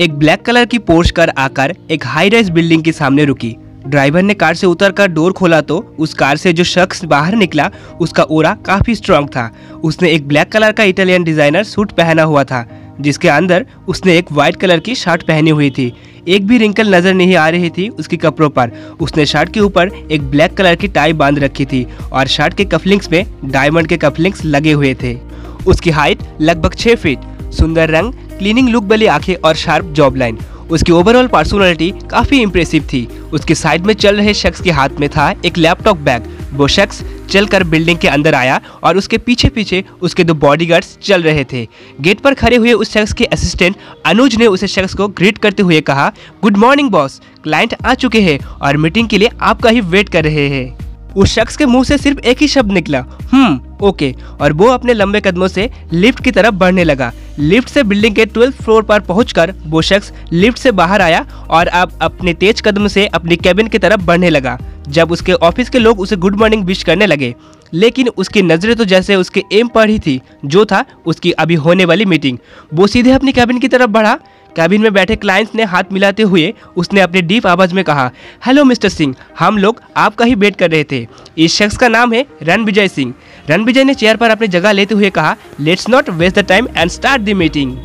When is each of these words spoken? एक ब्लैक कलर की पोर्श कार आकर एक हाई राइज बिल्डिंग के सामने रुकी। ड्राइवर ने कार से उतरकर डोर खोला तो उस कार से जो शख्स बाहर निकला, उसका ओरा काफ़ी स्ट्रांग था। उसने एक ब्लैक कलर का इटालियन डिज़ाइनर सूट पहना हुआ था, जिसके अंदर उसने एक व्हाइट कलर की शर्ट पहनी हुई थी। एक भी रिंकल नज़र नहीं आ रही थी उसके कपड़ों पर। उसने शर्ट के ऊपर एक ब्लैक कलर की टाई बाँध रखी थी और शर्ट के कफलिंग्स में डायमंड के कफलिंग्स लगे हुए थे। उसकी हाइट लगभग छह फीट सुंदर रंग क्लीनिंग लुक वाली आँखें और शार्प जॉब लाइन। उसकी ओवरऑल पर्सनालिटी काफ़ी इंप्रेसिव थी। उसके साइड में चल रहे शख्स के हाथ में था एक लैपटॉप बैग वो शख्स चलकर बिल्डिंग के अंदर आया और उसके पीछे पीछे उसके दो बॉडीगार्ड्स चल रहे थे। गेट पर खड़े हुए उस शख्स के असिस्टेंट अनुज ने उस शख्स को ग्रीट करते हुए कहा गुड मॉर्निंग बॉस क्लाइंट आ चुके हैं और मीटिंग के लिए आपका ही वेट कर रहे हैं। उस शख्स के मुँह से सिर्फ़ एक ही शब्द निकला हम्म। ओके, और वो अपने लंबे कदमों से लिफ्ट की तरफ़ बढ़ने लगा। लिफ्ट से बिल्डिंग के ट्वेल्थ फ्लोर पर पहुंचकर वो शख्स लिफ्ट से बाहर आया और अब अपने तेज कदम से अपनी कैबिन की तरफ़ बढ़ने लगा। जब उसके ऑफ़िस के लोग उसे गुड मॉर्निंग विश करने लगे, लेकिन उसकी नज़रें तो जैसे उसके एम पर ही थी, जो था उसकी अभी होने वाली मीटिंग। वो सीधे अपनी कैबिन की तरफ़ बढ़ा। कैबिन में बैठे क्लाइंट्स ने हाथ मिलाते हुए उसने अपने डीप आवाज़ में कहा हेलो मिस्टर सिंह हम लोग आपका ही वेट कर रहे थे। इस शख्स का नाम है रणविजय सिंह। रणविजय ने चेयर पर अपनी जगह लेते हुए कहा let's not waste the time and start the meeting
एक 0.00 0.14
ब्लैक 0.18 0.40
कलर 0.42 0.64
की 0.64 0.78
पोर्श 0.78 1.10
कार 1.10 1.32
आकर 1.38 1.74
एक 1.90 2.04
हाई 2.06 2.28
राइज 2.28 2.48
बिल्डिंग 2.50 2.82
के 2.84 2.92
सामने 2.92 3.24
रुकी। 3.24 3.54
ड्राइवर 3.86 4.22
ने 4.22 4.34
कार 4.34 4.54
से 4.54 4.66
उतरकर 4.66 5.08
डोर 5.08 5.32
खोला 5.32 5.60
तो 5.60 5.76
उस 5.98 6.14
कार 6.14 6.36
से 6.36 6.52
जो 6.52 6.64
शख्स 6.64 7.04
बाहर 7.04 7.34
निकला, 7.34 7.70
उसका 8.00 8.22
ओरा 8.22 8.54
काफ़ी 8.66 8.94
स्ट्रांग 8.94 9.28
था। 9.28 9.50
उसने 9.84 10.10
एक 10.12 10.26
ब्लैक 10.28 10.50
कलर 10.52 10.72
का 10.72 10.84
इटालियन 10.84 11.24
डिज़ाइनर 11.24 11.64
सूट 11.64 11.92
पहना 11.92 12.22
हुआ 12.22 12.44
था, 12.44 12.66
जिसके 13.00 13.28
अंदर 13.28 13.66
उसने 13.88 14.16
एक 14.18 14.32
व्हाइट 14.32 14.56
कलर 14.56 14.80
की 14.80 14.94
शर्ट 14.94 15.22
पहनी 15.22 15.50
हुई 15.50 15.70
थी। 15.70 15.92
एक 16.28 16.46
भी 16.46 16.58
रिंकल 16.58 16.94
नज़र 16.94 17.14
नहीं 17.14 17.36
आ 17.36 17.48
रही 17.48 17.70
थी 17.70 17.88
उसके 17.88 18.16
कपड़ों 18.16 18.48
पर। 18.50 18.72
उसने 19.00 19.26
शर्ट 19.26 19.52
के 19.52 19.60
ऊपर 19.60 19.90
एक 20.10 20.22
ब्लैक 20.30 20.54
कलर 20.54 20.74
की 20.74 20.88
टाई 20.88 21.12
बाँध 21.14 21.38
रखी 21.38 21.64
थी 21.64 21.86
और 22.12 22.26
शर्ट 22.28 22.54
के 22.54 22.64
कफलिंग्स 22.66 23.12
में 23.12 23.24
डायमंड 23.44 23.88
के 23.88 23.96
कफलिंग्स 23.98 24.44
लगे 24.46 24.72
हुए 24.72 24.94
थे। 25.02 25.16
उसकी 25.66 25.90
हाइट 25.92 26.22
लगभग 26.40 26.74
छह 26.74 26.94
फीट 26.96 27.32
सुंदर 27.52 27.90
रंग 27.90 28.12
क्लीनिंग 28.38 28.68
लुक 28.68 28.84
वाली 28.84 29.06
आँखें 29.06 29.34
और 29.34 29.54
शार्प 29.56 29.86
जॉब 29.94 30.16
लाइन। 30.16 30.38
उसकी 30.70 30.92
ओवरऑल 30.92 31.26
पर्सनालिटी 31.26 31.90
काफ़ी 32.10 32.40
इंप्रेसिव 32.42 32.86
थी। 32.92 33.06
उसके 33.32 33.54
साइड 33.54 33.86
में 33.86 33.94
चल 33.94 34.16
रहे 34.16 34.34
शख्स 34.34 34.60
के 34.60 34.70
हाथ 34.70 35.00
में 35.00 35.08
था 35.08 35.30
एक 35.44 35.58
लैपटॉप 35.58 35.96
बैग 35.98 36.32
वो 36.52 36.68
शख्स 36.68 37.02
चलकर 37.30 37.64
बिल्डिंग 37.64 37.98
के 37.98 38.08
अंदर 38.08 38.34
आया 38.34 38.60
और 38.84 38.96
उसके 38.96 39.18
पीछे 39.18 39.48
पीछे 39.48 39.82
उसके 40.02 40.24
दो 40.24 40.34
बॉडीगार्ड्स 40.34 40.96
चल 41.02 41.22
रहे 41.22 41.44
थे। 41.52 41.66
गेट 42.00 42.20
पर 42.20 42.34
खड़े 42.34 42.56
हुए 42.56 42.72
उस 42.72 42.92
शख्स 42.92 43.12
के 43.12 43.24
असिस्टेंट 43.26 43.76
अनुज 44.06 44.36
ने 44.36 44.46
उस 44.46 44.64
शख्स 44.64 44.94
को 44.94 45.08
ग्रीट 45.10 45.38
करते 45.38 45.62
हुए 45.62 45.80
कहा 45.80 46.10
गुड 46.42 46.56
मॉर्निंग 46.56 46.90
बॉस 46.90 47.20
क्लाइंट 47.44 47.74
आ 47.86 47.94
चुके 47.94 48.20
हैं 48.20 48.38
और 48.46 48.76
मीटिंग 48.76 49.08
के 49.08 49.18
लिए 49.18 49.30
आपका 49.42 49.70
ही 49.70 49.80
वेट 49.80 50.08
कर 50.08 50.24
रहे 50.24 50.48
हैं। 50.48 51.12
उस 51.14 51.34
शख्स 51.34 51.56
के 51.56 51.66
मुँह 51.66 51.84
से 51.84 51.98
सिर्फ़ 51.98 52.18
एक 52.20 52.38
ही 52.40 52.48
शब्द 52.48 52.72
निकला 52.72 53.04
हम्म। 53.32 53.73
ओके, 53.82 54.14
और 54.40 54.52
वो 54.52 54.68
अपने 54.68 54.94
लंबे 54.94 55.20
कदमों 55.20 55.48
से 55.48 55.70
लिफ्ट 55.92 56.22
की 56.24 56.30
तरफ़ 56.30 56.54
बढ़ने 56.54 56.84
लगा। 56.84 57.12
लिफ्ट 57.38 57.68
से 57.68 57.82
बिल्डिंग 57.82 58.14
के 58.14 58.24
ट्वेल्थ 58.26 58.62
फ्लोर 58.62 58.82
पर 58.82 59.00
पहुंचकर 59.00 59.54
वो 59.64 59.82
शख्स 59.82 60.12
लिफ्ट 60.32 60.58
से 60.58 60.70
बाहर 60.72 61.02
आया 61.02 61.24
और 61.50 61.66
अब 61.66 61.98
अपने 62.02 62.34
तेज 62.34 62.60
कदम 62.60 62.86
से 62.88 63.06
अपनी 63.06 63.36
कैबिन 63.36 63.68
की 63.68 63.78
तरफ़ 63.78 64.00
बढ़ने 64.02 64.30
लगा। 64.30 64.58
जब 64.88 65.12
उसके 65.12 65.32
ऑफ़िस 65.32 65.70
के 65.70 65.78
लोग 65.78 66.00
उसे 66.00 66.16
गुड 66.16 66.36
मॉर्निंग 66.36 66.64
विश 66.64 66.82
करने 66.82 67.06
लगे, 67.06 67.34
लेकिन 67.72 68.08
उसकी 68.08 68.42
नज़रें 68.42 68.74
तो 68.76 68.84
जैसे 68.84 69.16
उसके 69.16 69.42
एम 69.52 69.68
पर 69.68 69.88
ही 69.88 69.98
थी, 69.98 70.20
जो 70.44 70.64
था 70.64 70.84
उसकी 71.06 71.30
अभी 71.32 71.54
होने 71.56 71.84
वाली 71.84 72.04
मीटिंग। 72.04 72.38
वो 72.74 72.86
सीधे 72.86 73.12
अपनी 73.12 73.32
कैबिन 73.32 73.58
की 73.58 73.68
तरफ़ 73.68 73.90
बढ़ा। 73.90 74.18
कैबिन 74.56 74.82
में 74.82 74.92
बैठे 74.92 75.16
क्लाइंट्स 75.16 75.54
ने 75.54 75.64
हाथ 75.64 75.92
मिलाते 75.92 76.22
हुए 76.22 76.52
उसने 76.76 77.00
अपने 77.00 77.22
डीप 77.22 77.46
आवाज़ 77.46 77.74
में 77.74 77.82
कहा 77.84 78.10
हेलो 78.46 78.64
मिस्टर 78.64 78.88
सिंह 78.88 79.14
हम 79.38 79.58
लोग 79.58 79.80
आपका 79.96 80.24
ही 80.24 80.34
वेट 80.34 80.56
कर 80.56 80.70
रहे 80.70 80.84
थे। 80.84 81.06
इस 81.38 81.56
शख्स 81.56 81.76
का 81.76 81.88
नाम 81.88 82.12
है 82.12 82.24
रणविजय 82.42 82.88
सिंह। 82.88 83.14
रणविजय 83.48 83.84
ने 83.84 83.94
चेयर 83.94 84.16
पर 84.16 84.30
अपनी 84.30 84.48
जगह 84.48 84.72
लेते 84.72 84.94
हुए 84.94 85.10
कहा 85.10 85.36
let's 85.60 85.88
not 85.88 86.10
waste 86.10 86.38
the 86.38 86.44
time 86.44 86.68
and 86.76 86.90
start 86.90 87.22
the 87.22 87.30
meeting 87.36 87.72